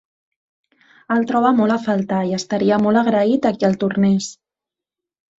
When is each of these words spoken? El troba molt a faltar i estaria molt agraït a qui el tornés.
El 1.15 1.25
troba 1.31 1.49
molt 1.59 1.75
a 1.75 1.77
faltar 1.83 2.21
i 2.29 2.33
estaria 2.37 2.79
molt 2.85 3.01
agraït 3.05 3.45
a 3.49 3.55
qui 3.59 3.67
el 3.69 3.77
tornés. 3.85 4.31